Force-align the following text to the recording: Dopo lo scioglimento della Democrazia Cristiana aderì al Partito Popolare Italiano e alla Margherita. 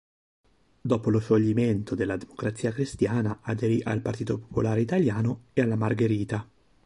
Dopo 0.81 1.11
lo 1.11 1.19
scioglimento 1.19 1.93
della 1.93 2.17
Democrazia 2.17 2.71
Cristiana 2.71 3.37
aderì 3.43 3.83
al 3.83 4.01
Partito 4.01 4.39
Popolare 4.39 4.81
Italiano 4.81 5.41
e 5.53 5.61
alla 5.61 5.75
Margherita. 5.75 6.49